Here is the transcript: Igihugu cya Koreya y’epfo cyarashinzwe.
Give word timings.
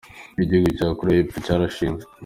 Igihugu 0.43 0.69
cya 0.77 0.87
Koreya 0.97 1.17
y’epfo 1.19 1.37
cyarashinzwe. 1.45 2.09